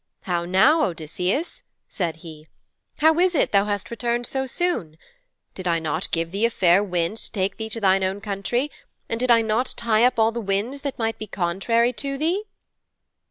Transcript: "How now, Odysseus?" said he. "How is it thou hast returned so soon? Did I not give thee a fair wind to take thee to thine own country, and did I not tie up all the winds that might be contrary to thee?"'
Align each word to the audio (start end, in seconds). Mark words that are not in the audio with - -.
"How 0.21 0.45
now, 0.45 0.85
Odysseus?" 0.85 1.61
said 1.87 2.15
he. 2.25 2.47
"How 3.01 3.19
is 3.19 3.35
it 3.35 3.51
thou 3.51 3.65
hast 3.65 3.91
returned 3.91 4.25
so 4.25 4.47
soon? 4.47 4.97
Did 5.53 5.67
I 5.67 5.77
not 5.77 6.09
give 6.09 6.31
thee 6.31 6.43
a 6.43 6.49
fair 6.49 6.83
wind 6.83 7.17
to 7.17 7.31
take 7.31 7.57
thee 7.57 7.69
to 7.69 7.79
thine 7.79 8.03
own 8.03 8.19
country, 8.19 8.71
and 9.07 9.19
did 9.19 9.29
I 9.29 9.43
not 9.43 9.75
tie 9.77 10.03
up 10.03 10.17
all 10.17 10.31
the 10.31 10.41
winds 10.41 10.81
that 10.81 10.97
might 10.97 11.19
be 11.19 11.27
contrary 11.27 11.93
to 11.93 12.17
thee?"' 12.17 12.45